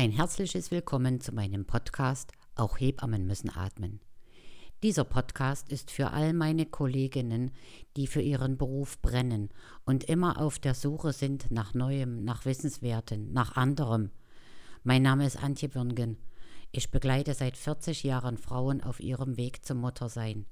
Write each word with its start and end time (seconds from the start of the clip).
Ein 0.00 0.12
herzliches 0.12 0.70
Willkommen 0.70 1.20
zu 1.20 1.30
meinem 1.30 1.66
Podcast 1.66 2.32
Auch 2.54 2.80
Hebammen 2.80 3.26
müssen 3.26 3.50
atmen. 3.54 4.00
Dieser 4.82 5.04
Podcast 5.04 5.68
ist 5.68 5.90
für 5.90 6.12
all 6.12 6.32
meine 6.32 6.64
Kolleginnen, 6.64 7.50
die 7.98 8.06
für 8.06 8.22
ihren 8.22 8.56
Beruf 8.56 8.98
brennen 9.02 9.50
und 9.84 10.04
immer 10.04 10.40
auf 10.40 10.58
der 10.58 10.72
Suche 10.72 11.12
sind 11.12 11.50
nach 11.50 11.74
Neuem, 11.74 12.24
nach 12.24 12.46
Wissenswerten, 12.46 13.30
nach 13.34 13.56
anderem. 13.56 14.10
Mein 14.84 15.02
Name 15.02 15.26
ist 15.26 15.36
Antje 15.36 15.74
Würngen. 15.74 16.16
Ich 16.72 16.90
begleite 16.90 17.34
seit 17.34 17.58
40 17.58 18.02
Jahren 18.02 18.38
Frauen 18.38 18.82
auf 18.82 19.00
ihrem 19.00 19.36
Weg 19.36 19.66
zum 19.66 19.82
Muttersein. 19.82 20.46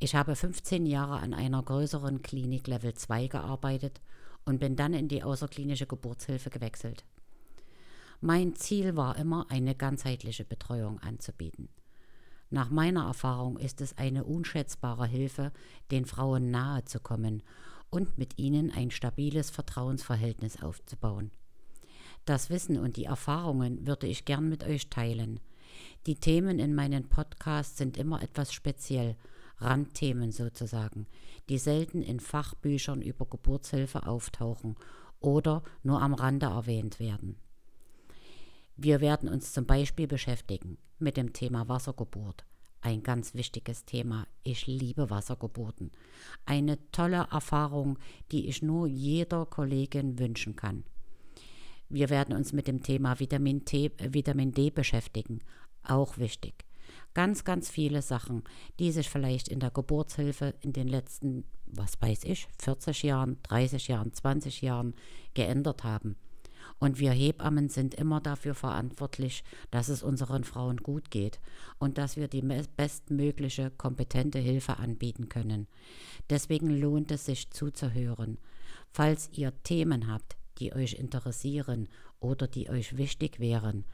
Ich 0.00 0.14
habe 0.14 0.36
15 0.36 0.84
Jahre 0.84 1.20
an 1.20 1.32
einer 1.32 1.62
größeren 1.62 2.20
Klinik 2.20 2.66
Level 2.66 2.92
2 2.92 3.28
gearbeitet 3.28 4.02
und 4.44 4.60
bin 4.60 4.76
dann 4.76 4.92
in 4.92 5.08
die 5.08 5.22
außerklinische 5.22 5.86
Geburtshilfe 5.86 6.50
gewechselt. 6.50 7.06
Mein 8.22 8.54
Ziel 8.54 8.96
war 8.96 9.16
immer, 9.16 9.46
eine 9.50 9.74
ganzheitliche 9.74 10.44
Betreuung 10.44 10.98
anzubieten. 11.00 11.70
Nach 12.50 12.68
meiner 12.68 13.06
Erfahrung 13.06 13.56
ist 13.56 13.80
es 13.80 13.96
eine 13.96 14.24
unschätzbare 14.24 15.06
Hilfe, 15.06 15.52
den 15.90 16.04
Frauen 16.04 16.50
nahe 16.50 16.84
zu 16.84 17.00
kommen 17.00 17.42
und 17.88 18.18
mit 18.18 18.38
ihnen 18.38 18.70
ein 18.72 18.90
stabiles 18.90 19.48
Vertrauensverhältnis 19.48 20.62
aufzubauen. 20.62 21.30
Das 22.26 22.50
Wissen 22.50 22.78
und 22.78 22.98
die 22.98 23.04
Erfahrungen 23.04 23.86
würde 23.86 24.06
ich 24.06 24.26
gern 24.26 24.50
mit 24.50 24.64
euch 24.64 24.90
teilen. 24.90 25.40
Die 26.06 26.16
Themen 26.16 26.58
in 26.58 26.74
meinen 26.74 27.08
Podcasts 27.08 27.78
sind 27.78 27.96
immer 27.96 28.22
etwas 28.22 28.52
speziell, 28.52 29.16
Randthemen 29.56 30.30
sozusagen, 30.30 31.06
die 31.48 31.58
selten 31.58 32.02
in 32.02 32.20
Fachbüchern 32.20 33.00
über 33.00 33.24
Geburtshilfe 33.24 34.06
auftauchen 34.06 34.76
oder 35.20 35.62
nur 35.82 36.02
am 36.02 36.12
Rande 36.12 36.46
erwähnt 36.46 37.00
werden. 37.00 37.36
Wir 38.82 39.02
werden 39.02 39.28
uns 39.28 39.52
zum 39.52 39.66
Beispiel 39.66 40.06
beschäftigen 40.06 40.78
mit 40.98 41.18
dem 41.18 41.34
Thema 41.34 41.68
Wassergeburt. 41.68 42.46
Ein 42.80 43.02
ganz 43.02 43.34
wichtiges 43.34 43.84
Thema. 43.84 44.26
Ich 44.42 44.66
liebe 44.66 45.10
Wassergeburten. 45.10 45.90
Eine 46.46 46.78
tolle 46.90 47.28
Erfahrung, 47.30 47.98
die 48.32 48.48
ich 48.48 48.62
nur 48.62 48.86
jeder 48.86 49.44
Kollegin 49.44 50.18
wünschen 50.18 50.56
kann. 50.56 50.84
Wir 51.90 52.08
werden 52.08 52.34
uns 52.34 52.54
mit 52.54 52.68
dem 52.68 52.82
Thema 52.82 53.20
Vitamin, 53.20 53.66
T, 53.66 53.90
Vitamin 53.98 54.52
D 54.52 54.70
beschäftigen. 54.70 55.40
Auch 55.82 56.16
wichtig. 56.16 56.64
Ganz, 57.12 57.44
ganz 57.44 57.68
viele 57.68 58.00
Sachen, 58.00 58.44
die 58.78 58.92
sich 58.92 59.10
vielleicht 59.10 59.48
in 59.48 59.60
der 59.60 59.72
Geburtshilfe 59.72 60.54
in 60.62 60.72
den 60.72 60.88
letzten, 60.88 61.44
was 61.66 62.00
weiß 62.00 62.24
ich, 62.24 62.48
40 62.58 63.02
Jahren, 63.02 63.36
30 63.42 63.88
Jahren, 63.88 64.14
20 64.14 64.62
Jahren 64.62 64.94
geändert 65.34 65.84
haben. 65.84 66.16
Und 66.80 66.98
wir 66.98 67.12
Hebammen 67.12 67.68
sind 67.68 67.94
immer 67.94 68.20
dafür 68.20 68.54
verantwortlich, 68.54 69.44
dass 69.70 69.90
es 69.90 70.02
unseren 70.02 70.44
Frauen 70.44 70.78
gut 70.78 71.10
geht 71.10 71.38
und 71.78 71.98
dass 71.98 72.16
wir 72.16 72.26
die 72.26 72.42
bestmögliche, 72.76 73.70
kompetente 73.70 74.38
Hilfe 74.38 74.78
anbieten 74.78 75.28
können. 75.28 75.68
Deswegen 76.30 76.70
lohnt 76.70 77.10
es 77.12 77.26
sich 77.26 77.50
zuzuhören. 77.50 78.38
Falls 78.90 79.28
ihr 79.32 79.52
Themen 79.62 80.10
habt, 80.10 80.36
die 80.58 80.74
euch 80.74 80.94
interessieren 80.94 81.88
oder 82.18 82.48
die 82.48 82.70
euch 82.70 82.96
wichtig 82.96 83.40
wären, 83.40 83.84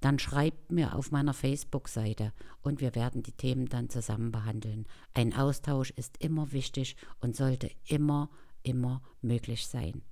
dann 0.00 0.18
schreibt 0.18 0.70
mir 0.72 0.94
auf 0.94 1.10
meiner 1.10 1.34
Facebook-Seite 1.34 2.32
und 2.62 2.80
wir 2.80 2.94
werden 2.94 3.22
die 3.22 3.32
Themen 3.32 3.66
dann 3.66 3.90
zusammen 3.90 4.32
behandeln. 4.32 4.86
Ein 5.12 5.34
Austausch 5.34 5.90
ist 5.90 6.22
immer 6.22 6.52
wichtig 6.52 6.96
und 7.20 7.36
sollte 7.36 7.70
immer, 7.84 8.30
immer 8.62 9.02
möglich 9.20 9.66
sein. 9.66 10.02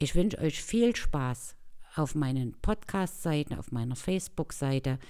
Ich 0.00 0.14
wünsche 0.14 0.38
euch 0.38 0.62
viel 0.62 0.94
Spaß 0.94 1.56
auf 1.96 2.14
meinen 2.14 2.52
Podcast-Seiten, 2.60 3.54
auf 3.54 3.72
meiner 3.72 3.96
Facebook-Seite, 3.96 5.00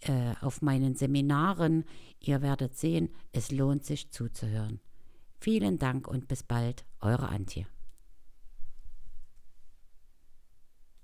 äh, 0.00 0.34
auf 0.40 0.62
meinen 0.62 0.96
Seminaren. 0.96 1.84
Ihr 2.18 2.42
werdet 2.42 2.76
sehen, 2.76 3.10
es 3.30 3.52
lohnt 3.52 3.84
sich 3.84 4.10
zuzuhören. 4.10 4.80
Vielen 5.38 5.78
Dank 5.78 6.08
und 6.08 6.26
bis 6.26 6.42
bald, 6.42 6.84
eure 7.00 7.28
Antje. 7.28 7.66